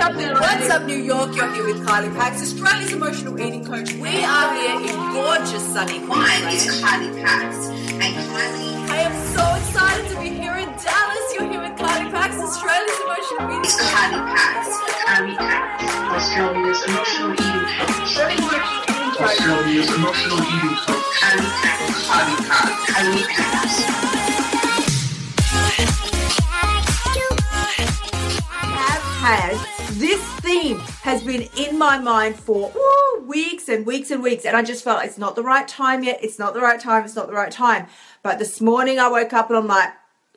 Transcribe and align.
up, 0.00 0.14
New 0.14 0.32
What's 0.32 0.70
up, 0.70 0.84
New 0.84 0.96
York? 0.96 1.36
You're 1.36 1.52
here 1.52 1.66
with 1.66 1.86
Kylie 1.86 2.14
Pax, 2.16 2.40
Australia's 2.42 2.92
emotional 2.92 3.38
eating 3.40 3.64
coach. 3.64 3.92
We 3.94 4.24
are 4.24 4.54
here 4.54 4.80
in 4.80 4.96
gorgeous 5.12 5.62
sunny 5.72 5.98
Mine 6.00 6.54
is 6.54 6.80
Kylie 6.80 7.22
Pax. 7.22 7.68
And 7.68 8.02
Kylie 8.02 8.88
I 8.88 9.00
am 9.02 9.14
so 9.34 9.44
excited 9.54 10.08
to 10.10 10.20
be 10.20 10.30
here 10.30 10.56
in 10.56 10.68
Dallas. 10.80 11.34
You're 11.34 11.50
here 11.50 11.60
with 11.60 11.78
Kylie 11.78 12.10
Pax, 12.10 12.36
Australia's 12.36 13.00
emotional 13.04 13.50
eating 13.50 13.76
coach. 13.76 13.92
Kylie 13.92 14.24
Pax. 14.36 14.68
Kylie 15.04 15.36
Pax. 15.36 15.84
Australia's 16.16 16.82
emotional 16.88 17.32
eating 17.32 17.66
coach. 17.76 18.16
Australia's 19.20 19.90
emotional 19.94 20.40
eating 20.40 20.76
coach. 20.86 21.04
Kylie 21.20 21.50
Pax. 21.60 21.80
Kylie 22.08 22.40
Pax. 22.48 22.70
Kylie 22.90 23.26
Pax. 23.28 23.60
have 28.72 29.02
had 29.20 29.79
this 30.00 30.22
theme 30.40 30.78
has 31.02 31.22
been 31.22 31.46
in 31.58 31.78
my 31.78 31.98
mind 31.98 32.34
for 32.34 32.72
weeks 33.26 33.68
and 33.68 33.84
weeks 33.84 34.10
and 34.10 34.22
weeks 34.22 34.46
and 34.46 34.56
i 34.56 34.62
just 34.62 34.82
felt 34.82 35.04
it's 35.04 35.18
not 35.18 35.36
the 35.36 35.42
right 35.42 35.68
time 35.68 36.02
yet. 36.02 36.18
It's 36.22 36.38
not 36.38 36.54
the 36.54 36.60
right 36.60 36.80
time. 36.80 37.04
It's 37.04 37.14
not 37.14 37.26
the 37.26 37.34
right 37.34 37.52
time. 37.52 37.86
But 38.22 38.38
this 38.38 38.62
morning 38.62 38.98
i 38.98 39.08
woke 39.10 39.34
up 39.34 39.50
and 39.50 39.58
i'm 39.58 39.66
like 39.66 39.90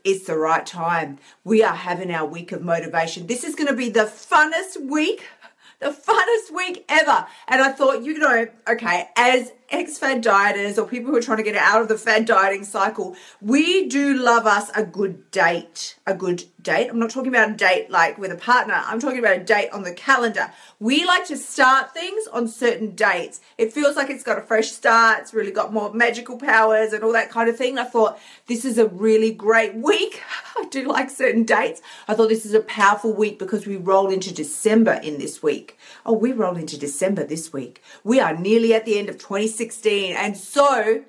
it's 0.04 0.26
the 0.26 0.38
right 0.38 0.66
time. 0.66 1.18
We 1.46 1.64
are 1.64 1.76
having 1.76 2.12
our 2.12 2.26
week 2.26 2.52
of 2.52 2.62
motivation. 2.62 3.26
This 3.26 3.46
is 3.46 3.56
going 3.56 3.70
to 3.70 3.74
be 3.74 3.88
the 3.88 4.02
funnest 4.02 4.86
week 4.86 5.24
the 5.80 5.92
funnest 5.92 6.54
week 6.54 6.84
ever. 6.90 7.26
And 7.48 7.62
I 7.62 7.72
thought, 7.72 8.04
you 8.04 8.18
know, 8.18 8.48
okay, 8.68 9.08
as 9.16 9.54
ex 9.74 9.98
fad 9.98 10.24
dieters 10.24 10.78
or 10.78 10.88
people 10.88 11.12
who 11.12 11.18
are 11.18 11.22
trying 11.22 11.40
to 11.40 11.44
get 11.44 11.56
out 11.56 11.82
of 11.82 11.88
the 11.88 11.98
fad 11.98 12.26
dieting 12.26 12.64
cycle, 12.64 13.16
we 13.42 13.88
do 13.90 14.14
love 14.14 14.46
us 14.46 14.70
a 14.76 14.84
good 14.84 15.30
date. 15.32 15.98
A 16.06 16.14
good 16.14 16.44
date. 16.62 16.90
I'm 16.90 17.00
not 17.00 17.10
talking 17.10 17.30
about 17.30 17.50
a 17.50 17.54
date 17.54 17.90
like 17.90 18.18
with 18.18 18.32
a 18.32 18.36
partner, 18.36 18.82
I'm 18.86 19.00
talking 19.00 19.20
about 19.20 19.38
a 19.38 19.44
date 19.44 19.70
on 19.72 19.84
the 19.84 19.94
calendar. 19.94 20.52
We 20.80 21.06
like 21.06 21.26
to 21.28 21.38
start 21.38 21.94
things 21.94 22.28
on 22.28 22.48
certain 22.48 22.96
dates. 22.96 23.42
It 23.58 23.74
feels 23.74 23.96
like 23.96 24.10
it's 24.10 24.24
got 24.24 24.38
a 24.38 24.42
fresh 24.42 24.72
start, 24.72 25.20
it's 25.22 25.34
really 25.34 25.52
got 25.52 25.74
more 25.74 25.94
magical 25.94 26.38
powers 26.38 26.94
and 26.94 27.04
all 27.04 27.14
that 27.14 27.30
kind 27.30 27.50
of 27.50 27.58
thing. 27.58 27.78
I 27.78 27.84
thought, 27.84 28.20
this 28.48 28.66
is 28.66 28.78
a 28.78 28.88
really 28.88 29.32
great 29.32 29.76
week. 29.76 30.22
I 30.58 30.66
do 30.66 30.88
like 30.88 31.10
certain 31.10 31.44
dates. 31.44 31.82
I 32.08 32.14
thought 32.14 32.30
this 32.30 32.46
is 32.46 32.54
a 32.54 32.62
powerful 32.62 33.14
week 33.14 33.40
because 33.40 33.66
we 33.66 33.76
roll 33.76 34.10
into 34.10 34.34
December 34.34 34.94
in 34.94 35.18
this 35.18 35.44
week. 35.44 35.78
Oh, 36.06 36.14
we 36.14 36.32
roll 36.32 36.56
into 36.56 36.78
December 36.78 37.26
this 37.26 37.52
week. 37.52 37.82
We 38.04 38.20
are 38.20 38.36
nearly 38.36 38.74
at 38.74 38.86
the 38.86 38.98
end 38.98 39.10
of 39.10 39.18
2016. 39.64 40.16
And 40.16 40.38
so, 40.38 41.04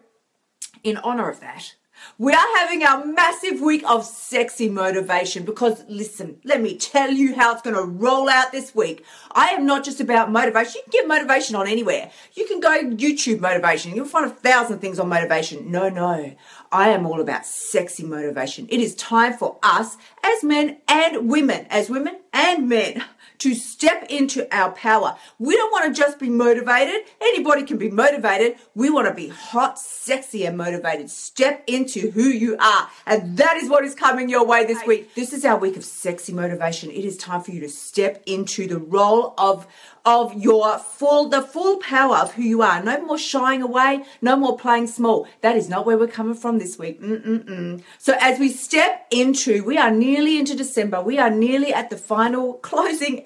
in 0.82 0.96
honor 0.98 1.28
of 1.30 1.40
that, 1.40 1.74
we 2.18 2.32
are 2.32 2.56
having 2.56 2.84
our 2.84 3.04
massive 3.04 3.60
week 3.60 3.82
of 3.88 4.04
sexy 4.04 4.68
motivation 4.68 5.44
because 5.44 5.82
listen, 5.88 6.38
let 6.44 6.60
me 6.60 6.76
tell 6.76 7.10
you 7.10 7.34
how 7.34 7.52
it's 7.52 7.62
going 7.62 7.76
to 7.76 7.82
roll 7.82 8.28
out 8.28 8.52
this 8.52 8.74
week. 8.74 9.04
I 9.32 9.48
am 9.48 9.64
not 9.64 9.84
just 9.84 10.00
about 10.00 10.30
motivation. 10.30 10.74
You 10.74 10.82
can 10.82 11.00
get 11.00 11.08
motivation 11.08 11.56
on 11.56 11.66
anywhere. 11.66 12.10
You 12.34 12.46
can 12.46 12.60
go 12.60 12.68
YouTube 12.68 13.40
motivation. 13.40 13.96
You'll 13.96 14.04
find 14.04 14.26
a 14.26 14.34
thousand 14.34 14.80
things 14.80 14.98
on 14.98 15.08
motivation. 15.08 15.70
No, 15.70 15.88
no. 15.88 16.34
I 16.70 16.90
am 16.90 17.06
all 17.06 17.20
about 17.20 17.46
sexy 17.46 18.04
motivation. 18.04 18.66
It 18.68 18.80
is 18.80 18.94
time 18.96 19.32
for 19.32 19.58
us 19.62 19.96
as 20.22 20.44
men 20.44 20.78
and 20.86 21.28
women, 21.28 21.66
as 21.70 21.88
women 21.88 22.20
and 22.32 22.68
men, 22.68 23.02
to 23.44 23.54
step 23.54 24.06
into 24.08 24.48
our 24.56 24.72
power. 24.72 25.18
We 25.38 25.54
don't 25.54 25.70
want 25.70 25.94
to 25.94 26.00
just 26.00 26.18
be 26.18 26.30
motivated. 26.30 27.02
Anybody 27.20 27.64
can 27.64 27.76
be 27.76 27.90
motivated. 27.90 28.56
We 28.74 28.88
want 28.88 29.06
to 29.06 29.12
be 29.12 29.28
hot, 29.28 29.78
sexy, 29.78 30.46
and 30.46 30.56
motivated. 30.56 31.10
Step 31.10 31.62
into 31.66 32.10
who 32.12 32.22
you 32.22 32.56
are. 32.58 32.88
And 33.04 33.36
that 33.36 33.58
is 33.58 33.68
what 33.68 33.84
is 33.84 33.94
coming 33.94 34.30
your 34.30 34.46
way 34.46 34.64
this 34.64 34.82
week. 34.86 35.14
This 35.14 35.34
is 35.34 35.44
our 35.44 35.58
week 35.58 35.76
of 35.76 35.84
sexy 35.84 36.32
motivation. 36.32 36.90
It 36.90 37.04
is 37.04 37.18
time 37.18 37.42
for 37.42 37.50
you 37.50 37.60
to 37.60 37.68
step 37.68 38.22
into 38.24 38.66
the 38.66 38.78
role 38.78 39.34
of 39.36 39.66
of 40.04 40.34
your 40.34 40.78
full 40.78 41.28
the 41.28 41.40
full 41.40 41.78
power 41.78 42.16
of 42.16 42.34
who 42.34 42.42
you 42.42 42.62
are. 42.62 42.82
No 42.82 43.00
more 43.04 43.18
shying 43.18 43.62
away, 43.62 44.04
no 44.20 44.36
more 44.36 44.56
playing 44.56 44.86
small. 44.86 45.26
That 45.40 45.56
is 45.56 45.68
not 45.68 45.86
where 45.86 45.96
we're 45.96 46.08
coming 46.08 46.34
from 46.34 46.58
this 46.58 46.78
week. 46.78 47.00
Mm-mm-mm. 47.00 47.82
So 47.98 48.14
as 48.20 48.38
we 48.38 48.50
step 48.50 49.06
into, 49.10 49.64
we 49.64 49.78
are 49.78 49.90
nearly 49.90 50.38
into 50.38 50.54
December. 50.54 51.00
We 51.00 51.18
are 51.18 51.30
nearly 51.30 51.72
at 51.72 51.90
the 51.90 51.96
final 51.96 52.54
closing 52.62 53.24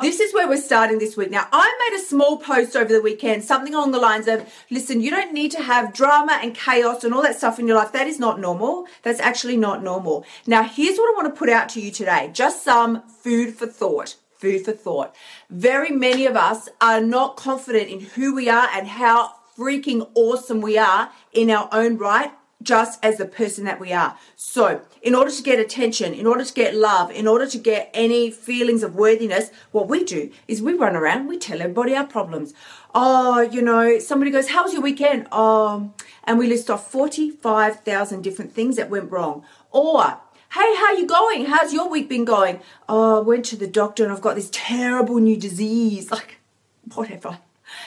This 0.00 0.20
is 0.20 0.34
where 0.34 0.48
we're 0.48 0.56
starting 0.56 0.98
this 0.98 1.16
week. 1.16 1.30
Now, 1.30 1.46
I 1.52 1.88
made 1.90 1.98
a 1.98 2.04
small 2.04 2.38
post 2.38 2.76
over 2.76 2.92
the 2.92 3.00
weekend, 3.00 3.44
something 3.44 3.74
along 3.74 3.92
the 3.92 3.98
lines 3.98 4.26
of, 4.26 4.48
listen, 4.70 5.00
you 5.00 5.10
don't 5.10 5.32
need 5.32 5.50
to 5.52 5.62
have 5.62 5.92
drama 5.92 6.38
and 6.42 6.54
chaos 6.54 7.04
and 7.04 7.14
all 7.14 7.22
that 7.22 7.36
stuff 7.36 7.58
in 7.58 7.66
your 7.66 7.76
life. 7.76 7.92
That 7.92 8.06
is 8.06 8.18
not 8.18 8.40
normal. 8.40 8.86
That's 9.02 9.20
actually 9.20 9.56
not 9.56 9.82
normal. 9.82 10.24
Now, 10.46 10.62
here's 10.62 10.96
what 10.96 11.14
I 11.14 11.22
want 11.22 11.34
to 11.34 11.38
put 11.38 11.48
out 11.48 11.68
to 11.70 11.80
you 11.80 11.90
today. 11.90 12.30
Just 12.32 12.64
some 12.64 13.02
food 13.08 13.54
for 13.54 13.66
thought 13.66 14.16
food 14.44 14.62
for 14.62 14.72
thought. 14.72 15.16
Very 15.48 15.90
many 15.90 16.26
of 16.26 16.36
us 16.36 16.68
are 16.78 17.00
not 17.00 17.34
confident 17.34 17.88
in 17.88 18.00
who 18.00 18.34
we 18.34 18.50
are 18.50 18.68
and 18.74 18.86
how 18.86 19.32
freaking 19.56 20.10
awesome 20.14 20.60
we 20.60 20.76
are 20.76 21.10
in 21.32 21.50
our 21.50 21.66
own 21.72 21.96
right. 21.96 22.30
Just 22.64 22.98
as 23.04 23.18
the 23.18 23.26
person 23.26 23.64
that 23.66 23.78
we 23.78 23.92
are. 23.92 24.18
So, 24.34 24.80
in 25.02 25.14
order 25.14 25.30
to 25.30 25.42
get 25.42 25.60
attention, 25.60 26.14
in 26.14 26.26
order 26.26 26.44
to 26.44 26.52
get 26.52 26.74
love, 26.74 27.10
in 27.10 27.28
order 27.28 27.46
to 27.46 27.58
get 27.58 27.90
any 27.94 28.30
feelings 28.30 28.82
of 28.82 28.96
worthiness, 28.96 29.50
what 29.70 29.88
we 29.88 30.02
do 30.02 30.32
is 30.48 30.62
we 30.62 30.74
run 30.74 30.96
around, 30.96 31.28
we 31.28 31.38
tell 31.38 31.60
everybody 31.60 31.94
our 31.94 32.06
problems. 32.06 32.54
Oh, 32.94 33.40
you 33.42 33.62
know, 33.62 33.98
somebody 33.98 34.30
goes, 34.30 34.48
How 34.48 34.64
was 34.64 34.72
your 34.72 34.82
weekend? 34.82 35.28
Oh, 35.30 35.92
and 36.24 36.38
we 36.38 36.48
list 36.48 36.70
off 36.70 36.90
45,000 36.90 38.22
different 38.22 38.52
things 38.52 38.76
that 38.76 38.90
went 38.90 39.12
wrong. 39.12 39.44
Or, 39.70 40.18
Hey, 40.54 40.74
how 40.76 40.92
you 40.92 41.04
going? 41.06 41.46
How's 41.46 41.74
your 41.74 41.88
week 41.88 42.08
been 42.08 42.24
going? 42.24 42.60
Oh, 42.88 43.18
I 43.18 43.22
went 43.22 43.44
to 43.46 43.56
the 43.56 43.66
doctor 43.66 44.04
and 44.04 44.12
I've 44.12 44.20
got 44.20 44.36
this 44.36 44.50
terrible 44.52 45.18
new 45.18 45.36
disease. 45.36 46.10
Like, 46.14 46.38
whatever. 46.94 47.38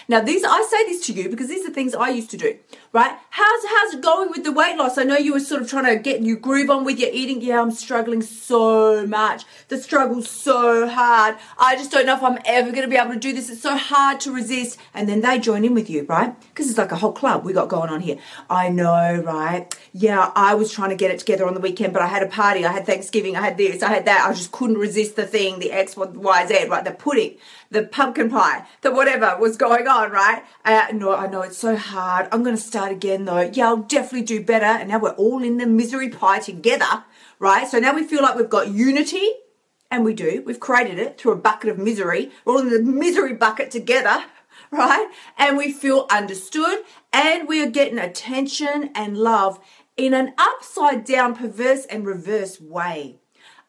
Now, 0.07 0.21
these 0.21 0.43
I 0.43 0.67
say 0.69 0.85
this 0.85 1.05
to 1.07 1.13
you 1.13 1.29
because 1.29 1.47
these 1.47 1.65
are 1.65 1.71
things 1.71 1.95
I 1.95 2.09
used 2.09 2.29
to 2.31 2.37
do, 2.37 2.57
right? 2.91 3.17
How's 3.37 3.65
how's 3.65 3.93
it 3.93 4.01
going 4.01 4.31
with 4.31 4.43
the 4.43 4.51
weight 4.51 4.77
loss? 4.77 4.97
I 4.97 5.03
know 5.03 5.15
you 5.15 5.33
were 5.33 5.39
sort 5.39 5.61
of 5.61 5.69
trying 5.69 5.85
to 5.85 6.01
get 6.01 6.21
you 6.21 6.35
groove 6.35 6.71
on 6.71 6.83
with 6.83 6.97
your 6.97 7.11
eating. 7.13 7.39
Yeah, 7.39 7.61
I'm 7.61 7.69
struggling 7.69 8.23
so 8.23 9.05
much. 9.05 9.45
The 9.67 9.77
struggle's 9.77 10.27
so 10.27 10.87
hard. 10.87 11.35
I 11.59 11.75
just 11.75 11.91
don't 11.91 12.07
know 12.07 12.15
if 12.15 12.23
I'm 12.23 12.39
ever 12.45 12.71
going 12.71 12.81
to 12.81 12.87
be 12.87 12.95
able 12.95 13.13
to 13.13 13.19
do 13.19 13.33
this. 13.33 13.51
It's 13.51 13.61
so 13.61 13.77
hard 13.77 14.19
to 14.21 14.33
resist. 14.33 14.79
And 14.95 15.07
then 15.07 15.21
they 15.21 15.37
join 15.37 15.63
in 15.65 15.75
with 15.75 15.87
you, 15.87 16.07
right? 16.09 16.33
Because 16.49 16.67
it's 16.67 16.79
like 16.79 16.91
a 16.91 16.95
whole 16.95 17.11
club 17.11 17.45
we 17.45 17.53
got 17.53 17.69
going 17.69 17.91
on 17.91 18.01
here. 18.01 18.17
I 18.49 18.69
know, 18.69 19.21
right? 19.23 19.71
Yeah, 19.93 20.31
I 20.35 20.55
was 20.55 20.71
trying 20.71 20.89
to 20.89 20.95
get 20.95 21.11
it 21.11 21.19
together 21.19 21.45
on 21.45 21.53
the 21.53 21.59
weekend, 21.59 21.93
but 21.93 22.01
I 22.01 22.07
had 22.07 22.23
a 22.23 22.27
party. 22.27 22.65
I 22.65 22.71
had 22.71 22.87
Thanksgiving. 22.87 23.35
I 23.35 23.41
had 23.41 23.57
this. 23.57 23.83
I 23.83 23.89
had 23.89 24.05
that. 24.05 24.25
I 24.27 24.33
just 24.33 24.51
couldn't 24.51 24.79
resist 24.79 25.15
the 25.15 25.27
thing, 25.27 25.59
the 25.59 25.71
X, 25.71 25.95
Y, 25.95 26.45
Z, 26.47 26.69
right? 26.69 26.83
The 26.83 26.91
pudding, 26.91 27.37
the 27.69 27.83
pumpkin 27.83 28.31
pie, 28.31 28.65
the 28.81 28.91
whatever 28.91 29.37
was 29.39 29.57
going 29.57 29.87
on, 29.87 30.09
right? 30.09 30.43
Uh, 30.65 30.87
no, 30.91 31.15
I 31.15 31.27
know 31.27 31.41
it's 31.41 31.59
so 31.59 31.75
hard. 31.75 32.29
I'm 32.31 32.41
going 32.41 32.55
to 32.55 32.61
start 32.61 32.91
again 32.91 33.26
though. 33.27 33.51
Yeah, 33.53 33.67
I'll 33.67 33.77
definitely 33.77 34.23
do 34.23 34.43
better. 34.43 34.65
And 34.65 34.89
now 34.89 34.99
we're 34.99 35.11
all 35.11 35.43
in 35.43 35.57
the 35.57 35.67
misery 35.67 36.09
pie 36.09 36.39
together, 36.39 37.03
right? 37.39 37.67
So 37.67 37.77
now 37.77 37.93
we 37.93 38.03
feel 38.03 38.23
like 38.23 38.35
we've 38.35 38.49
got 38.49 38.69
unity. 38.69 39.29
And 39.89 40.03
we 40.03 40.13
do. 40.13 40.43
We've 40.45 40.59
created 40.59 40.99
it 40.99 41.17
through 41.17 41.31
a 41.33 41.37
bucket 41.37 41.69
of 41.69 41.77
misery. 41.77 42.31
We're 42.43 42.55
all 42.55 42.59
in 42.59 42.69
the 42.69 42.81
misery 42.81 43.33
bucket 43.33 43.71
together, 43.71 44.25
right? 44.71 45.07
And 45.37 45.55
we 45.57 45.71
feel 45.71 46.07
understood 46.09 46.79
and 47.13 47.47
we 47.47 47.63
are 47.63 47.69
getting 47.69 47.97
attention 47.97 48.89
and 48.95 49.17
love 49.17 49.59
in 49.95 50.13
an 50.13 50.33
upside 50.37 51.05
down, 51.05 51.35
perverse, 51.35 51.85
and 51.85 52.05
reverse 52.05 52.59
way. 52.59 53.19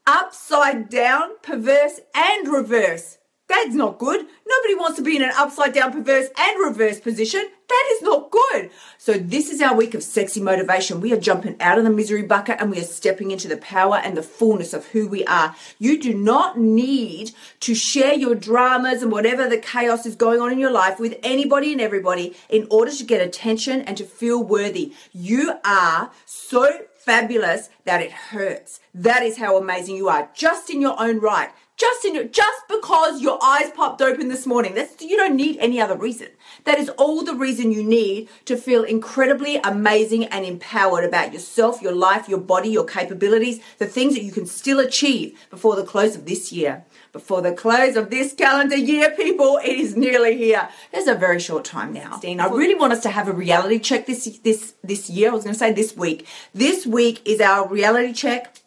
Upside 0.07 0.89
down, 0.89 1.39
perverse, 1.43 2.01
and 2.15 2.49
reverse. 2.49 3.18
That's 3.48 3.75
not 3.75 3.98
good. 3.98 4.26
Nobody 4.47 4.75
wants 4.75 4.97
to 4.98 5.03
be 5.03 5.16
in 5.16 5.22
an 5.22 5.32
upside 5.34 5.72
down, 5.72 5.92
perverse, 5.92 6.28
and 6.38 6.60
reverse 6.60 7.00
position. 7.00 7.48
That 7.69 7.88
is 7.92 8.03
not 8.03 8.31
good. 8.31 8.70
So, 8.98 9.14
this 9.14 9.50
is 9.50 9.62
our 9.62 9.75
week 9.75 9.94
of 9.94 10.03
sexy 10.03 10.41
motivation. 10.41 11.00
We 11.00 11.14
are 11.14 11.20
jumping 11.20 11.56
out 11.60 11.78
of 11.78 11.84
the 11.84 11.91
misery 11.91 12.22
bucket 12.22 12.59
and 12.60 12.71
we 12.71 12.78
are 12.78 12.84
stepping 12.84 13.30
into 13.30 13.48
the 13.48 13.56
power 13.56 13.97
and 13.97 14.16
the 14.16 14.22
fullness 14.22 14.74
of 14.74 14.86
who 14.89 15.09
we 15.09 15.24
are. 15.24 15.56
You 15.78 15.98
do 15.98 16.12
not 16.12 16.59
need 16.59 17.33
to 17.60 17.74
share 17.74 18.15
your 18.15 18.34
dramas 18.34 19.03
and 19.03 19.10
whatever 19.10 19.48
the 19.48 19.59
chaos 19.59 20.04
is 20.04 20.15
going 20.15 20.41
on 20.41 20.53
in 20.53 20.59
your 20.59 20.71
life 20.71 21.01
with 21.01 21.18
anybody 21.22 21.72
and 21.72 21.80
everybody 21.80 22.36
in 22.51 22.66
order 22.71 22.92
to 22.92 23.04
get 23.04 23.27
attention 23.27 23.80
and 23.83 23.97
to 23.97 24.04
feel 24.04 24.42
worthy. 24.42 24.92
You 25.12 25.54
are 25.65 26.10
so 26.27 26.86
fabulous 26.97 27.71
that 27.84 28.03
it 28.03 28.12
hurts. 28.12 28.80
That 28.94 29.22
is 29.22 29.39
how 29.39 29.56
amazing 29.56 29.97
you 29.97 30.09
are, 30.10 30.28
just 30.34 30.68
in 30.68 30.83
your 30.83 31.01
own 31.01 31.21
right 31.21 31.51
just 31.78 32.04
in 32.04 32.15
your, 32.15 32.25
just 32.25 32.69
because 32.69 33.22
your 33.22 33.39
eyes 33.42 33.71
popped 33.71 34.03
open 34.03 34.28
this 34.28 34.47
morning. 34.47 34.75
That's 34.75 35.01
you 35.01 35.16
don't 35.16 35.36
need 35.36 35.57
any 35.59 35.80
other 35.80 35.97
reason. 35.97 36.28
That 36.65 36.78
is 36.78 36.89
all 36.91 37.25
the 37.25 37.34
reason 37.34 37.71
you 37.72 37.84
need 37.84 38.28
to 38.47 38.57
feel 38.57 38.83
incredibly 38.83 39.57
amazing 39.59 40.25
and 40.25 40.45
empowered 40.45 41.04
about 41.04 41.33
yourself, 41.33 41.80
your 41.80 41.92
life, 41.92 42.28
your 42.28 42.41
body, 42.41 42.69
your 42.69 42.84
capabilities, 42.84 43.60
the 43.78 43.86
things 43.86 44.15
that 44.15 44.25
you 44.25 44.33
can 44.33 44.45
still 44.45 44.80
achieve 44.80 45.39
before 45.51 45.77
the 45.77 45.84
close 45.84 46.16
of 46.16 46.27
this 46.27 46.53
year. 46.53 46.84
Before 47.13 47.41
the 47.41 47.53
close 47.53 47.97
of 47.97 48.10
this 48.10 48.34
calendar 48.34 48.77
year, 48.77 49.10
people, 49.10 49.59
it 49.65 49.78
is 49.78 49.97
nearly 49.97 50.36
here. 50.36 50.69
There's 50.92 51.07
a 51.07 51.15
very 51.15 51.41
short 51.41 51.65
time 51.65 51.92
now. 51.92 52.19
Dean, 52.19 52.41
I 52.41 52.48
really 52.48 52.75
want 52.75 52.92
us 52.92 53.03
to 53.04 53.10
have 53.10 53.28
a 53.28 53.33
reality 53.33 53.78
check 53.78 54.07
this 54.07 54.39
this 54.41 54.75
this 54.83 55.09
year. 55.09 55.30
I 55.30 55.34
was 55.34 55.45
going 55.45 55.54
to 55.54 55.59
say 55.59 55.72
this 55.72 55.97
week. 55.97 56.27
This 56.53 56.86
week 56.86 57.22
is 57.25 57.41
our 57.41 57.69
reality 57.69 58.13
check 58.13 58.59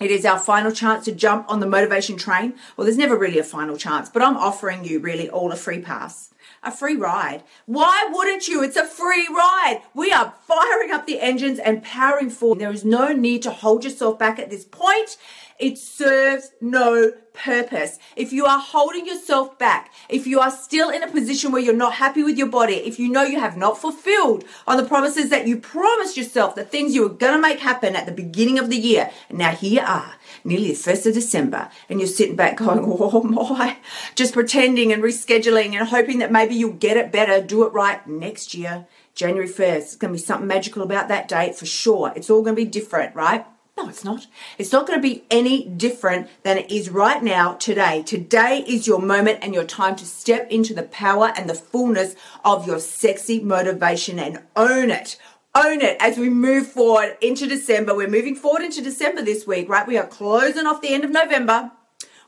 It 0.00 0.10
is 0.10 0.24
our 0.24 0.38
final 0.38 0.72
chance 0.72 1.04
to 1.06 1.12
jump 1.12 1.46
on 1.48 1.60
the 1.60 1.66
motivation 1.66 2.16
train. 2.16 2.54
Well, 2.76 2.84
there's 2.84 2.96
never 2.96 3.16
really 3.16 3.38
a 3.38 3.44
final 3.44 3.76
chance, 3.76 4.08
but 4.08 4.22
I'm 4.22 4.36
offering 4.36 4.84
you 4.84 5.00
really 5.00 5.28
all 5.28 5.52
a 5.52 5.56
free 5.56 5.80
pass 5.80 6.28
a 6.62 6.72
free 6.72 6.96
ride. 6.96 7.42
Why 7.66 8.08
wouldn't 8.10 8.48
you? 8.48 8.62
It's 8.62 8.76
a 8.76 8.84
free 8.84 9.28
ride. 9.28 9.82
We 9.94 10.12
are 10.12 10.34
firing 10.46 10.90
up 10.90 11.06
the 11.06 11.20
engines 11.20 11.58
and 11.58 11.82
powering 11.82 12.30
forward. 12.30 12.58
There 12.58 12.72
is 12.72 12.84
no 12.84 13.12
need 13.12 13.42
to 13.42 13.50
hold 13.50 13.84
yourself 13.84 14.18
back 14.18 14.38
at 14.38 14.50
this 14.50 14.64
point. 14.64 15.16
It 15.58 15.76
serves 15.76 16.52
no 16.60 17.12
purpose. 17.32 17.98
If 18.16 18.32
you 18.32 18.46
are 18.46 18.58
holding 18.58 19.06
yourself 19.06 19.58
back, 19.58 19.92
if 20.08 20.26
you 20.26 20.40
are 20.40 20.50
still 20.50 20.90
in 20.90 21.02
a 21.02 21.10
position 21.10 21.52
where 21.52 21.62
you're 21.62 21.74
not 21.74 21.94
happy 21.94 22.22
with 22.22 22.38
your 22.38 22.48
body, 22.48 22.74
if 22.74 22.98
you 22.98 23.08
know 23.08 23.22
you 23.22 23.40
have 23.40 23.56
not 23.56 23.78
fulfilled 23.78 24.44
on 24.66 24.76
the 24.76 24.84
promises 24.84 25.30
that 25.30 25.46
you 25.46 25.56
promised 25.56 26.16
yourself, 26.16 26.54
the 26.54 26.64
things 26.64 26.94
you 26.94 27.02
were 27.02 27.08
going 27.08 27.34
to 27.34 27.40
make 27.40 27.60
happen 27.60 27.96
at 27.96 28.06
the 28.06 28.12
beginning 28.12 28.58
of 28.58 28.70
the 28.70 28.76
year, 28.76 29.10
and 29.28 29.38
now 29.38 29.50
here 29.50 29.80
you 29.80 29.86
are, 29.86 30.14
nearly 30.44 30.68
the 30.68 30.74
1st 30.74 31.06
of 31.06 31.14
December, 31.14 31.70
and 31.88 32.00
you're 32.00 32.08
sitting 32.08 32.36
back 32.36 32.56
going, 32.56 32.80
oh 32.84 33.22
my, 33.24 33.78
just 34.14 34.34
pretending 34.34 34.92
and 34.92 35.02
rescheduling 35.02 35.74
and 35.74 35.88
hoping 35.88 36.18
that 36.18 36.32
maybe 36.32 36.54
you'll 36.54 36.72
get 36.72 36.96
it 36.96 37.12
better, 37.12 37.40
do 37.40 37.64
it 37.64 37.72
right 37.72 38.06
next 38.06 38.54
year. 38.54 38.86
January 39.14 39.48
1st. 39.48 39.76
It's 39.76 39.96
going 39.96 40.12
to 40.14 40.20
be 40.20 40.24
something 40.24 40.46
magical 40.46 40.80
about 40.80 41.08
that 41.08 41.26
date 41.26 41.56
for 41.56 41.66
sure. 41.66 42.12
It's 42.14 42.30
all 42.30 42.42
going 42.42 42.54
to 42.54 42.64
be 42.64 42.70
different, 42.70 43.16
right? 43.16 43.44
No, 43.78 43.88
it's 43.88 44.02
not. 44.02 44.26
It's 44.58 44.72
not 44.72 44.88
going 44.88 44.98
to 44.98 45.08
be 45.08 45.22
any 45.30 45.64
different 45.64 46.26
than 46.42 46.58
it 46.58 46.68
is 46.68 46.90
right 46.90 47.22
now, 47.22 47.52
today. 47.52 48.02
Today 48.02 48.64
is 48.66 48.88
your 48.88 49.00
moment 49.00 49.38
and 49.40 49.54
your 49.54 49.62
time 49.62 49.94
to 49.94 50.04
step 50.04 50.50
into 50.50 50.74
the 50.74 50.82
power 50.82 51.32
and 51.36 51.48
the 51.48 51.54
fullness 51.54 52.16
of 52.44 52.66
your 52.66 52.80
sexy 52.80 53.38
motivation 53.38 54.18
and 54.18 54.42
own 54.56 54.90
it. 54.90 55.16
Own 55.54 55.80
it 55.80 55.96
as 56.00 56.18
we 56.18 56.28
move 56.28 56.66
forward 56.66 57.18
into 57.20 57.46
December. 57.46 57.94
We're 57.94 58.08
moving 58.08 58.34
forward 58.34 58.62
into 58.62 58.82
December 58.82 59.22
this 59.22 59.46
week, 59.46 59.68
right? 59.68 59.86
We 59.86 59.96
are 59.96 60.08
closing 60.08 60.66
off 60.66 60.82
the 60.82 60.92
end 60.92 61.04
of 61.04 61.12
November. 61.12 61.70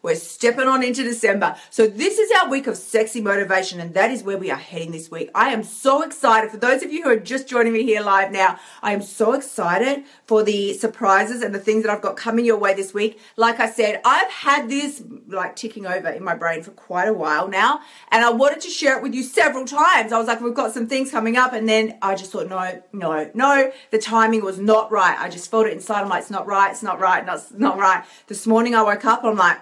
We're 0.03 0.15
stepping 0.15 0.67
on 0.67 0.83
into 0.83 1.03
December. 1.03 1.57
So 1.69 1.87
this 1.87 2.19
is 2.19 2.31
our 2.41 2.49
week 2.49 2.67
of 2.67 2.77
sexy 2.77 3.21
motivation 3.21 3.81
and 3.81 3.93
that 3.93 4.11
is 4.11 4.23
where 4.23 4.39
we 4.39 4.51
are 4.51 4.57
heading 4.57 4.93
this 4.93 5.11
week. 5.11 5.31
I 5.35 5.51
am 5.51 5.63
so 5.63 6.03
excited. 6.03 6.51
For 6.51 6.57
those 6.57 6.83
of 6.83 6.91
you 6.91 7.03
who 7.03 7.11
are 7.11 7.17
just 7.17 7.47
joining 7.47 7.75
me 7.75 7.85
here 7.85 8.01
live 8.01 8.33
now, 8.33 8.59
I 8.83 8.93
am 8.93 9.03
so 9.03 9.35
excited 9.35 10.05
for 10.27 10.43
the 10.43 10.73
surprises 10.73 11.43
and 11.43 11.55
the 11.55 11.59
things 11.59 11.85
that 11.85 11.93
I've 11.93 12.01
got 12.01 12.17
coming 12.17 12.47
your 12.47 12.57
way 12.57 12.73
this 12.73 12.95
week. 12.95 13.21
Like 13.37 13.61
I 13.61 13.69
said, 13.69 14.01
I've 14.05 14.31
had 14.31 14.71
this 14.71 15.03
like 15.29 15.55
ticking 15.55 15.87
over 15.87 16.09
in 16.09 16.25
my 16.25 16.35
brain 16.35 16.63
for 16.63 16.71
quite 16.71 17.09
a 17.09 17.13
while 17.13 17.49
now 17.49 17.81
and 18.11 18.25
I 18.25 18.31
wanted 18.31 18.63
to 18.63 18.71
share 18.71 18.97
it 18.97 19.03
with 19.03 19.15
you 19.15 19.23
several 19.23 19.67
times. 19.67 20.13
I 20.13 20.19
was 20.19 20.29
like, 20.29 20.41
we've 20.41 20.55
got 20.55 20.73
some 20.73 20.87
things 20.87 21.11
coming 21.11 21.37
up 21.37 21.53
and 21.53 21.69
then 21.69 21.99
I 22.01 22.15
just 22.15 22.33
thought, 22.33 22.49
no, 22.49 22.83
no, 22.95 23.31
no, 23.35 23.71
the 23.91 23.99
timing 23.99 24.43
was 24.43 24.59
not 24.59 24.91
right. 24.91 25.19
I 25.19 25.29
just 25.29 25.51
felt 25.51 25.67
it 25.67 25.75
inside. 25.75 26.01
I'm 26.01 26.09
like, 26.09 26.23
it's 26.23 26.31
not 26.31 26.47
right. 26.47 26.71
It's 26.71 26.83
not 26.83 26.99
right. 26.99 27.23
It's 27.29 27.53
not 27.53 27.77
right. 27.77 28.03
This 28.29 28.47
morning 28.47 28.75
I 28.75 28.83
woke 28.83 29.05
up, 29.05 29.25
I'm 29.25 29.37
like, 29.37 29.59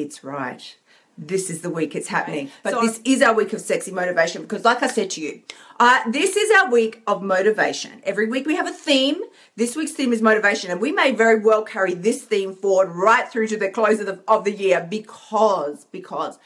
it's 0.00 0.24
right. 0.24 0.76
This 1.16 1.50
is 1.50 1.60
the 1.60 1.68
week 1.68 1.94
it's 1.94 2.08
happening. 2.08 2.50
But 2.62 2.72
so, 2.72 2.80
this 2.80 3.00
is 3.04 3.20
our 3.20 3.34
week 3.34 3.52
of 3.52 3.60
sexy 3.60 3.92
motivation 3.92 4.42
because, 4.42 4.64
like 4.64 4.82
I 4.82 4.86
said 4.86 5.10
to 5.10 5.20
you, 5.20 5.42
uh, 5.78 6.10
this 6.10 6.34
is 6.34 6.50
our 6.58 6.70
week 6.70 7.02
of 7.06 7.22
motivation. 7.22 8.00
Every 8.04 8.26
week 8.26 8.46
we 8.46 8.56
have 8.56 8.66
a 8.66 8.72
theme. 8.72 9.20
This 9.56 9.76
week's 9.76 9.92
theme 9.92 10.12
is 10.14 10.22
motivation, 10.22 10.70
and 10.70 10.80
we 10.80 10.92
may 10.92 11.12
very 11.12 11.38
well 11.38 11.62
carry 11.62 11.92
this 11.92 12.22
theme 12.22 12.54
forward 12.54 12.90
right 12.92 13.30
through 13.30 13.48
to 13.48 13.56
the 13.58 13.68
close 13.68 14.00
of 14.00 14.06
the, 14.06 14.22
of 14.26 14.44
the 14.44 14.52
year 14.52 14.86
because, 14.88 15.84
because 15.92 16.38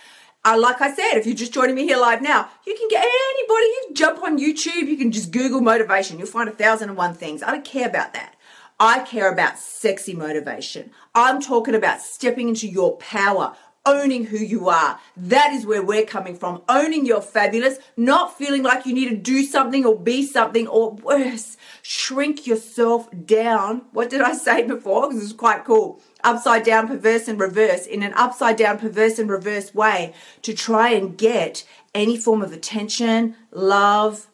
uh, 0.45 0.59
like 0.59 0.81
I 0.81 0.93
said, 0.93 1.13
if 1.15 1.25
you're 1.25 1.35
just 1.35 1.55
joining 1.55 1.75
me 1.75 1.85
here 1.85 1.97
live 1.97 2.21
now, 2.21 2.51
you 2.67 2.75
can 2.77 2.89
get 2.89 3.03
anybody, 3.03 3.65
you 3.65 3.89
jump 3.95 4.23
on 4.23 4.39
YouTube, 4.39 4.89
you 4.89 4.97
can 4.97 5.11
just 5.11 5.31
Google 5.31 5.63
motivation. 5.63 6.19
You'll 6.19 6.27
find 6.27 6.49
a 6.49 6.53
thousand 6.53 6.91
and 6.91 6.99
one 6.99 7.15
things. 7.15 7.43
I 7.43 7.51
don't 7.51 7.65
care 7.65 7.89
about 7.89 8.13
that. 8.13 8.34
I 8.81 9.01
care 9.01 9.33
about 9.33 9.59
sexy 9.59 10.15
motivation. 10.15 10.91
I'm 11.15 11.41
talking 11.41 11.75
about 11.75 12.01
stepping 12.01 12.49
into 12.49 12.69
your 12.69 12.97
power, 12.97 13.55
owning 13.87 14.25
who 14.25 14.39
you 14.39 14.69
are. 14.69 14.99
That 15.17 15.53
is 15.53 15.65
where 15.65 15.83
we're 15.83 16.07
coming 16.07 16.37
from. 16.37 16.63
Owning 16.69 17.07
your 17.07 17.21
fabulous, 17.21 17.79
not 17.97 18.37
feeling 18.37 18.63
like 18.63 18.85
you 18.85 18.95
need 18.95 19.11
to 19.11 19.17
do 19.17 19.45
something 19.45 19.85
or 19.85 19.97
be 19.97 20.27
something 20.27 20.67
or 20.67 20.93
worse, 20.93 21.57
shrink 21.83 22.47
yourself 22.47 23.09
down. 23.27 23.83
What 23.93 24.11
did 24.11 24.23
I 24.23 24.33
say 24.33 24.67
before? 24.67 25.09
Because 25.09 25.23
it's 25.23 25.33
quite 25.33 25.65
cool. 25.65 26.01
Upside 26.25 26.65
down, 26.65 26.89
perverse 26.89 27.29
and 27.29 27.39
reverse 27.39 27.87
in 27.87 28.03
an 28.03 28.15
upside 28.15 28.57
down, 28.57 28.79
perverse 28.79 29.19
and 29.19 29.31
reverse 29.31 29.75
way 29.75 30.15
to 30.43 30.53
try 30.53 30.91
and 30.91 31.17
get 31.17 31.65
any 31.95 32.17
form 32.17 32.43
of 32.43 32.53
attention, 32.53 33.37
love, 33.53 34.27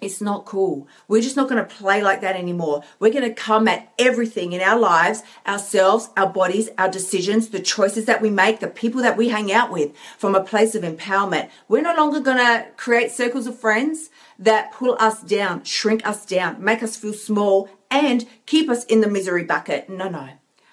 it's 0.00 0.20
not 0.20 0.44
cool. 0.44 0.86
We're 1.08 1.22
just 1.22 1.36
not 1.36 1.48
going 1.48 1.62
to 1.62 1.74
play 1.74 2.02
like 2.02 2.20
that 2.20 2.36
anymore. 2.36 2.82
We're 2.98 3.12
going 3.12 3.28
to 3.28 3.34
come 3.34 3.68
at 3.68 3.92
everything 3.98 4.52
in 4.52 4.60
our 4.60 4.78
lives, 4.78 5.22
ourselves, 5.46 6.10
our 6.16 6.28
bodies, 6.28 6.68
our 6.78 6.88
decisions, 6.88 7.48
the 7.48 7.60
choices 7.60 8.06
that 8.06 8.22
we 8.22 8.30
make, 8.30 8.60
the 8.60 8.68
people 8.68 9.02
that 9.02 9.16
we 9.16 9.28
hang 9.28 9.52
out 9.52 9.70
with 9.70 9.92
from 10.18 10.34
a 10.34 10.42
place 10.42 10.74
of 10.74 10.82
empowerment. 10.82 11.50
We're 11.68 11.82
no 11.82 11.94
longer 11.94 12.20
going 12.20 12.38
to 12.38 12.66
create 12.76 13.10
circles 13.10 13.46
of 13.46 13.58
friends 13.58 14.10
that 14.38 14.72
pull 14.72 14.96
us 14.98 15.22
down, 15.22 15.64
shrink 15.64 16.06
us 16.06 16.24
down, 16.24 16.62
make 16.62 16.82
us 16.82 16.96
feel 16.96 17.12
small, 17.12 17.68
and 17.90 18.26
keep 18.46 18.70
us 18.70 18.84
in 18.84 19.00
the 19.00 19.08
misery 19.08 19.44
bucket. 19.44 19.88
No, 19.88 20.08
no. 20.08 20.30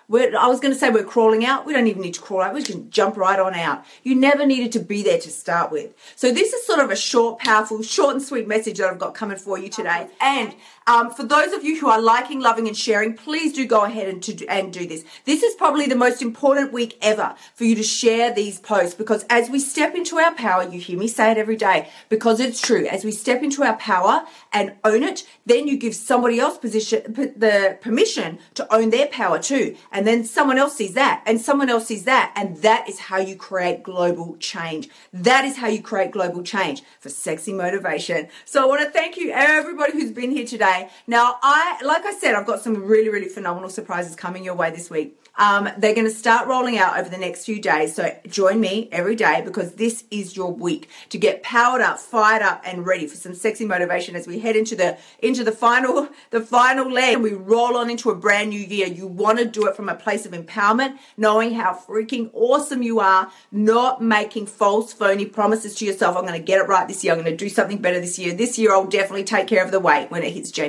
We're, 0.10 0.38
I 0.38 0.48
was 0.48 0.62
going 0.62 0.74
to 0.74 0.80
say 0.80 0.90
we're 0.90 1.04
crawling 1.04 1.46
out. 1.46 1.66
We 1.66 1.74
don't 1.74 1.88
even 1.88 2.02
need 2.02 2.14
to 2.14 2.22
crawl 2.22 2.42
out. 2.42 2.54
We 2.54 2.64
can 2.64 2.90
jump 2.90 3.18
right 3.18 3.40
on 3.40 3.54
out. 3.54 3.84
You 4.04 4.16
never 4.16 4.46
needed 4.46 4.72
to 4.74 4.80
be 4.80 5.04
there 5.04 5.20
to 5.20 5.30
start 5.30 5.70
with. 5.70 5.94
So 6.16 6.32
this 6.32 6.54
is 6.54 6.66
sort 6.66 6.80
of 6.80 6.90
a 6.92 6.96
short, 6.96 7.40
powerful, 7.40 7.84
short 7.84 8.16
and 8.16 8.24
sweet 8.24 8.48
message 8.48 8.78
that 8.78 8.90
I've 8.90 9.00
got 9.00 9.14
coming 9.14 9.38
for 9.38 9.58
you 9.58 9.68
today. 9.68 10.08
And 10.22 10.56
um, 10.88 11.12
for 11.12 11.24
those 11.24 11.52
of 11.52 11.64
you 11.66 11.80
who 11.80 11.90
are 11.90 12.02
liking, 12.02 12.40
loving, 12.40 12.68
and 12.68 12.76
sharing, 12.76 13.14
please 13.14 13.52
do 13.52 13.66
go 13.66 13.84
ahead 13.84 14.08
and, 14.08 14.24
to, 14.24 14.48
and 14.48 14.72
do 14.72 14.88
this. 14.88 15.04
This 15.26 15.44
is 15.44 15.54
probably 15.56 15.86
the 15.86 15.96
most 15.96 16.22
important 16.22 16.72
week 16.72 16.98
ever 17.02 17.36
for 17.56 17.66
you 17.66 17.76
to 17.76 17.84
share 17.84 18.34
these 18.34 18.60
posts 18.60 18.96
because 18.96 19.26
as 19.30 19.50
we 19.50 19.60
step 19.60 19.96
into 19.96 20.18
our 20.18 20.34
power, 20.34 20.64
you 20.64 20.80
hear 20.80 20.98
me 20.98 21.10
say 21.10 21.32
it 21.32 21.38
every 21.38 21.58
day 21.58 21.90
because 22.08 22.40
it's 22.40 22.62
true. 22.62 22.88
As 22.88 23.04
we 23.04 23.12
step 23.12 23.44
into 23.44 23.64
our 23.64 23.76
power 23.76 24.26
and 24.54 24.76
own 24.86 25.04
it, 25.04 25.28
then 25.46 25.68
you 25.68 25.78
give 25.78 25.94
somebody 25.94 26.40
else 26.40 26.58
position 26.58 27.04
the 27.14 27.78
permission 27.82 28.40
to 28.54 28.74
own 28.74 28.90
their 28.90 29.08
power 29.08 29.40
too, 29.40 29.76
and 29.92 30.08
then 30.08 30.24
someone 30.24 30.58
else 30.58 30.76
sees 30.78 30.94
that, 30.94 31.22
and 31.26 31.42
someone 31.42 31.70
else 31.70 31.88
sees 31.88 32.06
that, 32.06 32.32
and 32.36 32.58
that 32.58 32.88
is 32.88 33.00
how 33.00 33.18
you 33.18 33.36
create 33.36 33.84
global 33.84 34.38
change. 34.38 34.90
That 35.12 35.44
is 35.44 35.58
how 35.58 35.68
you 35.68 35.82
create 35.82 36.12
global 36.12 36.44
change 36.44 36.84
for 37.00 37.10
sexy 37.10 37.52
motivation. 37.52 38.30
So 38.46 38.64
I 38.64 38.66
want 38.66 38.82
to 38.82 38.90
thank 38.90 39.18
you 39.18 39.32
everybody 39.32 39.92
who's 39.94 40.12
been 40.12 40.32
here 40.32 40.46
today. 40.46 40.77
Now, 41.06 41.38
I 41.42 41.80
like 41.84 42.06
I 42.06 42.14
said, 42.14 42.36
I've 42.36 42.46
got 42.46 42.62
some 42.62 42.84
really, 42.84 43.10
really 43.10 43.30
phenomenal 43.30 43.70
surprises 43.70 44.16
coming 44.16 44.44
your 44.44 44.56
way 44.56 44.72
this 44.72 44.90
week. 44.90 45.18
Um, 45.38 45.70
they're 45.78 45.94
going 45.94 46.08
to 46.08 46.14
start 46.14 46.48
rolling 46.48 46.78
out 46.80 46.98
over 46.98 47.10
the 47.10 47.18
next 47.18 47.46
few 47.46 47.62
days. 47.62 47.94
So 47.96 48.16
join 48.28 48.60
me 48.60 48.90
every 48.92 49.16
day 49.16 49.42
because 49.46 49.74
this 49.74 50.04
is 50.10 50.36
your 50.36 50.52
week 50.52 50.90
to 51.10 51.18
get 51.18 51.44
powered 51.44 51.82
up, 51.82 52.00
fired 52.00 52.42
up, 52.42 52.64
and 52.66 52.86
ready 52.86 53.06
for 53.06 53.16
some 53.16 53.36
sexy 53.36 53.66
motivation 53.66 54.16
as 54.16 54.26
we 54.26 54.40
head 54.40 54.56
into 54.56 54.76
the 54.76 54.98
into 55.20 55.44
the 55.44 55.52
final 55.52 56.10
the 56.32 56.42
final 56.42 56.92
leg 56.92 57.16
and 57.16 57.24
we 57.24 57.34
roll 57.34 57.78
on 57.78 57.90
into 57.90 58.10
a 58.10 58.16
brand 58.16 58.50
new 58.50 58.60
year. 58.60 58.88
You 58.88 59.06
want 59.06 59.38
to 59.38 59.46
do 59.46 59.68
it 59.68 59.76
from 59.76 59.90
a 59.90 59.96
place 59.96 60.26
of 60.26 60.32
empowerment, 60.32 60.98
knowing 61.18 61.54
how 61.54 61.74
freaking 61.74 62.32
awesome 62.34 62.82
you 62.82 63.00
are, 63.00 63.32
not 63.52 64.02
making 64.02 64.48
false, 64.48 64.92
phony 64.92 65.26
promises 65.26 65.76
to 65.76 65.86
yourself. 65.86 66.18
I'm 66.18 66.26
going 66.26 66.40
to 66.40 66.46
get 66.46 66.60
it 66.60 66.68
right 66.68 66.88
this 66.88 67.04
year. 67.04 67.14
I'm 67.14 67.20
going 67.22 67.32
to 67.32 67.38
do 67.38 67.50
something 67.50 67.78
better 67.78 68.00
this 68.00 68.18
year. 68.18 68.34
This 68.34 68.58
year 68.58 68.72
I'll 68.72 68.86
definitely 68.86 69.24
take 69.24 69.48
care 69.48 69.64
of 69.64 69.72
the 69.72 69.80
weight 69.80 70.10
when 70.10 70.24
it 70.24 70.34
hits 70.34 70.50
January. 70.50 70.67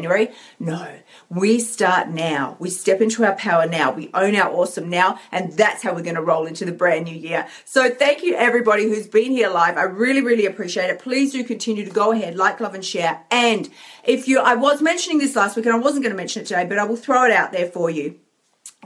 No, 0.58 0.98
we 1.28 1.60
start 1.60 2.08
now. 2.08 2.56
We 2.58 2.70
step 2.70 3.00
into 3.00 3.24
our 3.24 3.34
power 3.36 3.66
now. 3.66 3.90
We 3.90 4.10
own 4.14 4.36
our 4.36 4.50
awesome 4.50 4.88
now. 4.88 5.18
And 5.32 5.52
that's 5.52 5.82
how 5.82 5.94
we're 5.94 6.02
going 6.02 6.14
to 6.14 6.22
roll 6.22 6.46
into 6.46 6.64
the 6.64 6.72
brand 6.72 7.04
new 7.04 7.14
year. 7.14 7.46
So 7.64 7.90
thank 7.90 8.22
you 8.22 8.34
everybody 8.34 8.84
who's 8.84 9.06
been 9.06 9.32
here 9.32 9.50
live. 9.50 9.76
I 9.76 9.82
really, 9.82 10.22
really 10.22 10.46
appreciate 10.46 10.90
it. 10.90 10.98
Please 10.98 11.32
do 11.32 11.44
continue 11.44 11.84
to 11.84 11.90
go 11.90 12.12
ahead, 12.12 12.36
like, 12.36 12.60
love, 12.60 12.74
and 12.74 12.84
share. 12.84 13.24
And 13.30 13.68
if 14.04 14.28
you, 14.28 14.40
I 14.40 14.54
was 14.54 14.82
mentioning 14.82 15.18
this 15.18 15.36
last 15.36 15.56
week 15.56 15.66
and 15.66 15.74
I 15.74 15.78
wasn't 15.78 16.04
going 16.04 16.12
to 16.12 16.16
mention 16.16 16.42
it 16.42 16.46
today, 16.46 16.64
but 16.64 16.78
I 16.78 16.84
will 16.84 16.96
throw 16.96 17.24
it 17.24 17.32
out 17.32 17.52
there 17.52 17.66
for 17.66 17.90
you 17.90 18.18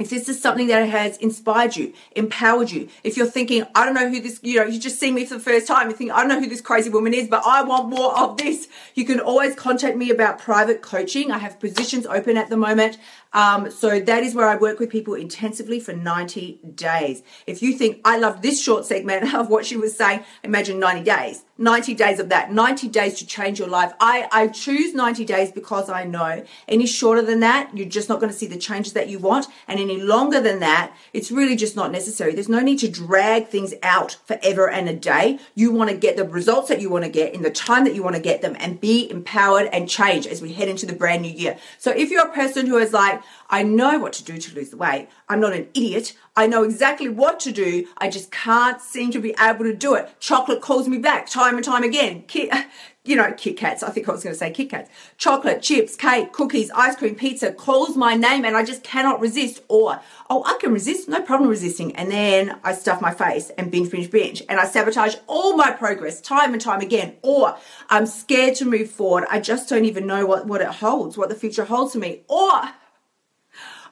if 0.01 0.09
this 0.09 0.27
is 0.27 0.41
something 0.41 0.69
that 0.69 0.89
has 0.89 1.19
inspired 1.19 1.77
you, 1.77 1.93
empowered 2.17 2.71
you, 2.71 2.89
if 3.05 3.17
you're 3.17 3.27
thinking, 3.27 3.65
I 3.75 3.85
don't 3.85 3.95
know 3.95 4.09
who 4.09 4.21
this, 4.21 4.41
you 4.43 4.59
know, 4.59 4.65
you 4.65 4.81
just 4.81 4.99
see 4.99 5.13
me 5.13 5.27
for 5.27 5.35
the 5.35 5.41
first 5.41 5.67
time, 5.67 5.91
you 5.91 5.95
think, 5.95 6.11
I 6.13 6.21
don't 6.21 6.29
know 6.29 6.41
who 6.41 6.49
this 6.49 6.63
crazy 6.63 6.89
woman 6.89 7.13
is, 7.13 7.29
but 7.29 7.43
I 7.45 7.63
want 7.63 7.91
more 7.91 8.19
of 8.19 8.39
this, 8.39 8.69
you 8.95 9.05
can 9.05 9.21
always 9.21 9.55
contact 9.55 9.99
me 9.99 10.11
about 10.11 10.39
private 10.39 10.81
coaching. 10.81 11.31
I 11.31 11.39
have 11.39 11.61
positions 11.61 12.07
open 12.07 12.39
at 12.39 12.49
the 12.49 12.57
moment. 12.57 12.97
Um, 13.33 13.71
so 13.71 14.01
that 14.01 14.23
is 14.23 14.35
where 14.35 14.49
I 14.49 14.57
work 14.57 14.79
with 14.79 14.91
people 14.91 15.15
intensively 15.15 15.81
for 15.81 15.93
90 15.93 16.61
days. 16.75 17.23
If 17.47 17.63
you 17.63 17.75
think 17.75 18.01
I 18.05 18.19
love 18.19 18.43
this 18.43 18.63
short 18.63 18.85
segment 18.85 19.35
of 19.43 19.49
what 19.49 19.67
she 19.67 19.77
was 19.77 19.97
saying, 19.97 20.25
imagine 20.43 20.79
90 20.79 21.03
days. 21.03 21.45
90 21.59 21.95
days 21.95 22.19
of 22.19 22.29
that, 22.31 22.51
90 22.51 22.89
days 22.89 23.19
to 23.19 23.27
change 23.27 23.59
your 23.59 23.69
life. 23.69 23.93
I, 24.01 24.29
I 24.33 24.49
choose 24.49 24.95
90 24.95 25.25
days 25.25 25.53
because 25.53 25.89
I 25.89 26.05
know 26.05 26.45
any 26.67 26.87
shorter 26.87 27.23
than 27.23 27.41
that, 27.41 27.71
you're 27.77 27.89
just 27.89 28.09
not 28.09 28.21
going 28.21 28.33
to 28.33 28.39
see 28.39 28.47
the 28.47 28.59
changes 28.59 28.95
that 28.95 29.09
you 29.09 29.19
want. 29.19 29.47
and 29.69 29.79
any 29.79 30.03
longer 30.03 30.41
than 30.41 30.59
that, 30.61 30.93
it's 31.13 31.31
really 31.31 31.55
just 31.55 31.77
not 31.77 31.93
necessary. 31.93 32.35
There's 32.35 32.49
no 32.49 32.61
need 32.61 32.79
to 32.81 32.89
drag 32.89 33.49
things 33.49 33.75
out 33.83 34.17
forever 34.25 34.69
and 34.69 34.89
a 34.89 34.95
day. 34.95 35.39
You 35.55 35.71
want 35.73 35.91
to 35.91 35.97
get 35.97 36.17
the 36.17 36.25
results 36.27 36.69
that 36.69 36.81
you 36.81 36.91
want 36.91 37.05
to 37.05 37.11
get 37.11 37.35
in 37.35 37.43
the 37.43 37.51
time 37.51 37.85
that 37.85 37.95
you 37.95 38.03
want 38.03 38.17
to 38.17 38.23
get 38.23 38.43
them 38.43 38.57
and 38.59 38.81
be 38.81 39.09
empowered 39.11 39.69
and 39.73 39.89
change 39.89 40.27
as 40.27 40.43
we 40.43 40.53
head 40.53 40.69
into 40.69 40.87
the 40.87 40.95
brand 40.95 41.23
new 41.23 41.31
year. 41.31 41.59
So 41.79 41.93
if 41.93 42.11
you're 42.11 42.27
a 42.27 42.33
person 42.33 42.67
who 42.67 42.79
is 42.79 42.93
like, 42.93 43.22
I 43.51 43.63
know 43.63 43.99
what 43.99 44.13
to 44.15 44.25
do 44.25 44.39
to 44.39 44.55
lose 44.55 44.71
the 44.71 44.77
weight, 44.77 45.09
I'm 45.29 45.41
not 45.41 45.53
an 45.53 45.69
idiot. 45.75 46.15
I 46.35 46.47
know 46.47 46.63
exactly 46.63 47.11
what 47.11 47.41
to 47.41 47.53
do. 47.53 47.87
I 47.99 48.09
just 48.09 48.31
can't 48.31 48.81
seem 48.81 49.11
to 49.11 49.19
be 49.19 49.35
able 49.39 49.65
to 49.65 49.75
do 49.75 49.95
it. 49.95 50.19
Chocolate 50.19 50.63
calls 50.63 50.89
me 50.89 50.97
back 50.99 51.29
time 51.29 51.57
and 51.57 51.65
time 51.65 51.83
again. 51.83 52.25
you 53.05 53.17
know, 53.17 53.33
Kit 53.37 53.57
Kats. 53.57 53.83
I 53.83 53.91
think 53.91 54.09
I 54.09 54.13
was 54.13 54.23
going 54.23 54.33
to 54.33 54.39
say 54.39 54.51
Kit 54.51 54.71
Kats. 54.71 54.89
Chocolate, 55.19 55.61
chips, 55.61 55.97
cake, 55.97 56.33
cookies, 56.33 56.71
ice 56.71 56.97
cream, 56.97 57.17
pizza 57.17 57.53
calls 57.53 57.97
my 57.97 58.15
name 58.15 58.45
and 58.45 58.57
I 58.57 58.65
just 58.65 58.83
cannot 58.83 59.21
resist. 59.21 59.63
Or, 59.69 60.01
oh, 60.31 60.43
I 60.47 60.57
can 60.61 60.73
resist, 60.73 61.09
no 61.09 61.21
problem 61.21 61.51
resisting. 61.51 61.95
And 61.97 62.11
then 62.11 62.59
I 62.65 62.73
stuff 62.75 63.01
my 63.01 63.13
face 63.13 63.51
and 63.51 63.71
binge, 63.71 63.91
binge, 63.91 64.11
binge. 64.11 64.43
And 64.49 64.61
I 64.61 64.65
sabotage 64.65 65.17
all 65.27 65.57
my 65.57 65.73
progress 65.73 66.21
time 66.21 66.53
and 66.53 66.63
time 66.63 66.81
again. 66.81 67.17
Or 67.23 67.57
I'm 67.91 68.07
scared 68.07 68.55
to 68.57 68.65
move 68.65 68.91
forward. 68.91 69.25
I 69.31 69.41
just 69.41 69.69
don't 69.69 69.85
even 69.85 70.07
know 70.07 70.25
what, 70.25 70.47
what 70.47 70.61
it 70.61 70.69
holds, 70.69 71.19
what 71.19 71.29
the 71.29 71.35
future 71.35 71.65
holds 71.65 71.93
for 71.93 71.99
me. 71.99 72.23
Or 72.29 72.71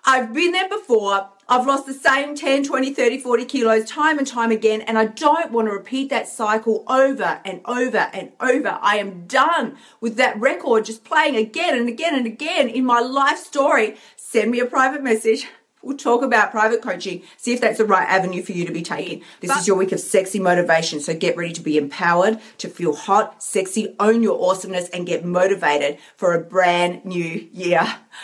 I've 0.04 0.32
been 0.32 0.52
there 0.52 0.68
before. 0.68 1.28
I've 1.48 1.66
lost 1.66 1.86
the 1.86 1.94
same 1.94 2.36
10, 2.36 2.64
20, 2.64 2.94
30, 2.94 3.18
40 3.18 3.44
kilos 3.44 3.84
time 3.84 4.18
and 4.18 4.26
time 4.26 4.50
again, 4.50 4.82
and 4.82 4.96
I 4.96 5.06
don't 5.06 5.50
want 5.50 5.68
to 5.68 5.72
repeat 5.72 6.08
that 6.10 6.28
cycle 6.28 6.84
over 6.86 7.40
and 7.44 7.60
over 7.64 8.08
and 8.12 8.32
over. 8.40 8.78
I 8.80 8.96
am 8.98 9.26
done 9.26 9.76
with 10.00 10.16
that 10.16 10.40
record 10.40 10.84
just 10.84 11.04
playing 11.04 11.36
again 11.36 11.76
and 11.76 11.88
again 11.88 12.14
and 12.14 12.26
again 12.26 12.68
in 12.68 12.84
my 12.84 13.00
life 13.00 13.38
story. 13.38 13.96
Send 14.16 14.52
me 14.52 14.60
a 14.60 14.66
private 14.66 15.02
message 15.02 15.48
We'll 15.82 15.96
talk 15.96 16.22
about 16.22 16.50
private 16.50 16.82
coaching, 16.82 17.22
see 17.38 17.54
if 17.54 17.60
that's 17.62 17.78
the 17.78 17.86
right 17.86 18.06
avenue 18.06 18.42
for 18.42 18.52
you 18.52 18.66
to 18.66 18.72
be 18.72 18.82
taking. 18.82 19.22
This 19.40 19.48
but, 19.48 19.60
is 19.60 19.66
your 19.66 19.78
week 19.78 19.92
of 19.92 20.00
sexy 20.00 20.38
motivation. 20.38 21.00
So 21.00 21.14
get 21.14 21.38
ready 21.38 21.54
to 21.54 21.62
be 21.62 21.78
empowered, 21.78 22.38
to 22.58 22.68
feel 22.68 22.94
hot, 22.94 23.42
sexy, 23.42 23.96
own 23.98 24.22
your 24.22 24.38
awesomeness, 24.44 24.90
and 24.90 25.06
get 25.06 25.24
motivated 25.24 25.98
for 26.18 26.34
a 26.34 26.40
brand 26.40 27.06
new 27.06 27.48
year. 27.52 27.80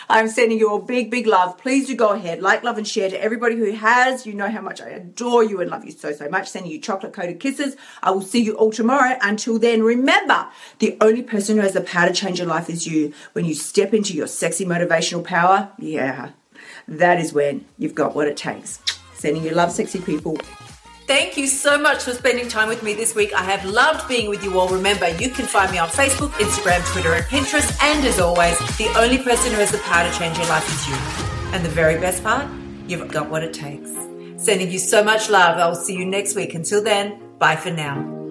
I'm 0.07 0.27
sending 0.27 0.59
you 0.59 0.69
all 0.69 0.79
big, 0.79 1.09
big 1.09 1.25
love. 1.25 1.57
Please 1.57 1.87
do 1.87 1.95
go 1.95 2.09
ahead, 2.09 2.43
like, 2.43 2.63
love, 2.63 2.77
and 2.77 2.87
share 2.87 3.09
to 3.09 3.19
everybody 3.19 3.55
who 3.55 3.71
has. 3.71 4.27
You 4.27 4.35
know 4.35 4.51
how 4.51 4.61
much 4.61 4.79
I 4.79 4.89
adore 4.89 5.43
you 5.43 5.59
and 5.59 5.71
love 5.71 5.83
you 5.83 5.91
so, 5.91 6.11
so 6.13 6.29
much. 6.29 6.49
Sending 6.49 6.71
you 6.71 6.79
chocolate 6.79 7.13
coated 7.13 7.39
kisses. 7.39 7.75
I 8.03 8.11
will 8.11 8.21
see 8.21 8.43
you 8.43 8.53
all 8.53 8.71
tomorrow. 8.71 9.17
Until 9.23 9.57
then, 9.57 9.81
remember 9.81 10.47
the 10.77 10.95
only 11.01 11.23
person 11.23 11.55
who 11.55 11.63
has 11.63 11.73
the 11.73 11.81
power 11.81 12.07
to 12.07 12.13
change 12.13 12.37
your 12.37 12.47
life 12.47 12.69
is 12.69 12.85
you. 12.85 13.13
When 13.33 13.45
you 13.45 13.55
step 13.55 13.95
into 13.95 14.13
your 14.13 14.27
sexy 14.27 14.63
motivational 14.63 15.23
power, 15.23 15.71
yeah 15.79 16.33
that 16.87 17.19
is 17.19 17.33
when 17.33 17.65
you've 17.77 17.95
got 17.95 18.15
what 18.15 18.27
it 18.27 18.37
takes. 18.37 18.81
Sending 19.13 19.43
you 19.43 19.51
love, 19.51 19.71
sexy 19.71 19.99
people. 19.99 20.37
Thank 21.07 21.37
you 21.37 21.47
so 21.47 21.77
much 21.77 22.03
for 22.03 22.11
spending 22.11 22.49
time 22.49 22.67
with 22.67 22.83
me 22.83 22.93
this 22.93 23.15
week. 23.15 23.33
I 23.33 23.41
have 23.43 23.63
loved 23.63 24.09
being 24.09 24.29
with 24.29 24.43
you 24.43 24.59
all. 24.59 24.67
Remember, 24.67 25.07
you 25.07 25.29
can 25.29 25.45
find 25.45 25.71
me 25.71 25.77
on 25.77 25.87
Facebook, 25.87 26.31
Instagram, 26.31 26.85
Twitter, 26.91 27.13
and 27.13 27.23
Pinterest. 27.25 27.81
And 27.81 28.05
as 28.05 28.19
always, 28.19 28.57
the 28.77 28.93
only 28.97 29.17
person 29.17 29.53
who 29.53 29.59
has 29.59 29.71
the 29.71 29.77
power 29.79 30.09
to 30.09 30.17
change 30.17 30.37
your 30.37 30.47
life 30.47 30.67
is 30.67 30.87
you. 30.89 30.95
And 31.53 31.63
the 31.63 31.69
very 31.69 31.97
best 31.97 32.23
part, 32.23 32.45
you've 32.87 33.07
got 33.09 33.29
what 33.29 33.41
it 33.41 33.53
takes. 33.53 33.89
Sending 34.35 34.69
you 34.69 34.79
so 34.79 35.01
much 35.01 35.29
love. 35.29 35.57
I 35.57 35.67
will 35.67 35.75
see 35.75 35.95
you 35.95 36.05
next 36.05 36.35
week. 36.35 36.53
Until 36.53 36.83
then, 36.83 37.19
bye 37.39 37.55
for 37.55 37.71
now. 37.71 38.26